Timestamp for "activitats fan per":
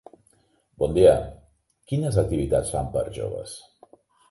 2.23-3.07